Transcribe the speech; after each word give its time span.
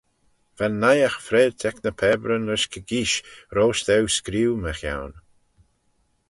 Va'n 0.57 0.75
naight 0.81 1.17
freilt 1.27 1.61
ec 1.69 1.75
ny 1.83 1.91
pabyryn 1.99 2.49
rish 2.51 2.67
kegeeish 2.73 3.17
roish 3.55 3.81
daue 3.87 4.09
screeu 4.17 4.53
mychione. 4.63 5.17